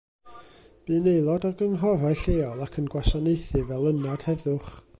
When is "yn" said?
2.83-2.89